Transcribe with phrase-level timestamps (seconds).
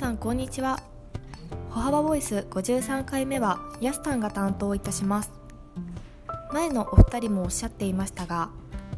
[0.00, 0.80] さんこんにちは。
[1.68, 5.30] 歩幅ボイス53回目はヤスタンが担当いたします。
[6.54, 8.48] 前のお二人もおっしゃっていましたが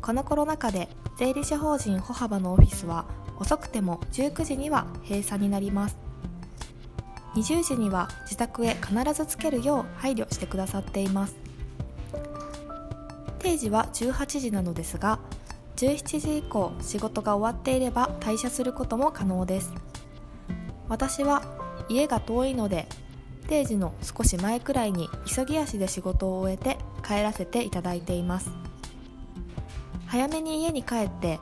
[0.00, 0.88] このコロナ禍で
[1.18, 3.04] 税理士法人歩幅のオフィスは
[3.40, 5.96] 遅くても19時には閉鎖になります。
[7.34, 11.34] 20時には自宅へ必ずつけるよう配慮してくださっています。
[13.40, 15.18] 定時は18時なのですが
[15.74, 19.72] 17時以降仕事が終わっていれば退社することも可能です。
[20.88, 21.42] 私は
[21.88, 22.86] 家が遠いので
[23.48, 28.50] 定時の少し前くらいに急ぎ足で仕事を終えて帰らせていただいています。
[30.06, 31.40] 早めに家に帰って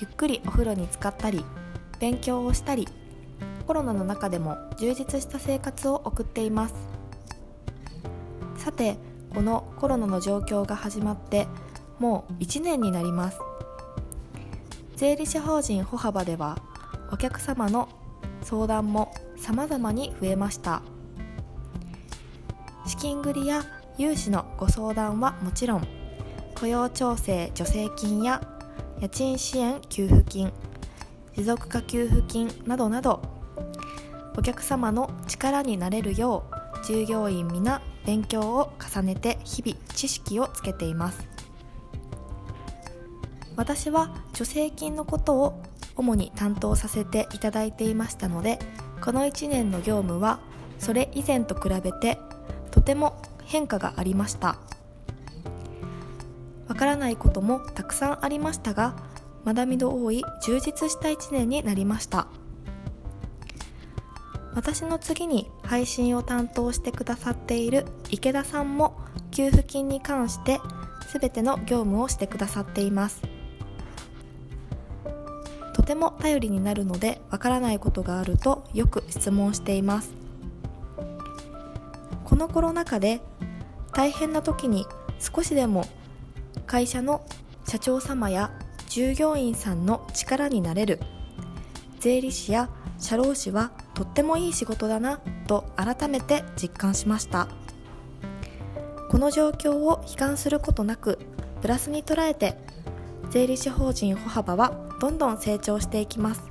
[0.00, 1.44] ゆっくりお風呂に浸かったり
[1.98, 2.88] 勉強をしたり
[3.66, 6.74] コロナの中でも充実した生活を送っています。
[8.56, 8.96] さて
[9.34, 11.48] このコロナの状況が始まって
[11.98, 13.38] もう1年になります。
[14.96, 16.58] 税理士法人歩幅では
[17.10, 17.88] お客様の
[18.42, 20.82] 相談も様々に増えました。
[22.86, 23.62] 資金繰りや
[23.98, 25.86] 融資のご相談はもちろん
[26.58, 28.40] 雇用調整助成金や
[29.00, 30.52] 家賃支援給付金
[31.34, 33.22] 持続化給付金などなど
[34.36, 36.44] お客様の力になれるよ
[36.82, 41.28] う従業員皆勉強を重ねて日々知識をつけています。
[43.54, 45.62] 私は助成金のことを
[45.96, 48.58] 主に担当させていただいていましたので
[49.02, 50.40] この1年の業務は
[50.78, 52.18] それ以前と比べて
[52.70, 54.58] とても変化がありました。
[56.68, 58.96] わからないこともたくさんありましたが
[59.44, 62.28] 学びの多い充実した1年になりました。
[64.54, 68.98] 私の次に配信を担当してくださっている池田さんも
[69.30, 70.60] 給付金に関して
[71.12, 73.22] 全ての業務をしてくださっています。
[75.92, 80.14] ても頼りになるのでわからないことがあるとよく質問しています。
[82.24, 83.20] このコロナ禍で
[83.92, 84.86] 大変な時に
[85.18, 85.84] 少しでも
[86.66, 87.26] 会社の
[87.66, 88.52] 社長様や
[88.88, 90.98] 従業員さんの力になれる。
[92.00, 97.48] 税理士や社労士はとってもいい仕事だなと改めて実感しました。
[99.10, 101.18] この状況を悲観することなく
[101.60, 102.56] プラスに捉えて
[103.32, 106.42] 税理士法人歩幅はどんどん成長していきます。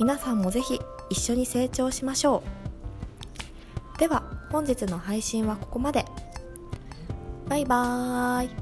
[0.00, 2.42] 皆さんもぜひ一緒に成長しましょ
[3.96, 3.98] う。
[4.00, 6.04] では本日の配信はここまで。
[7.48, 8.59] バイバーイ。